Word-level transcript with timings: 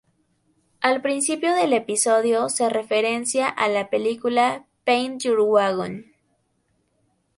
Al 0.79 1.03
principio 1.03 1.53
del 1.53 1.73
episodio, 1.73 2.49
se 2.49 2.69
referencia 2.69 3.47
a 3.47 3.67
la 3.67 3.91
película 3.91 4.65
"Paint 4.83 5.21
Your 5.21 5.41
Wagon". 5.41 6.07